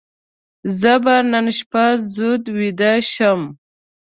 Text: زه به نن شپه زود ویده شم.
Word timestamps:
زه 0.79 0.93
به 1.03 1.15
نن 1.31 1.47
شپه 1.57 1.85
زود 2.13 2.43
ویده 2.57 2.91
شم. 3.11 3.41